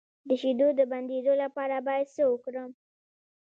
د 0.27 0.29
شیدو 0.41 0.67
د 0.79 0.81
بندیدو 0.91 1.33
لپاره 1.43 1.75
باید 1.87 2.07
څه 2.15 2.23
وکړم؟ 2.31 2.69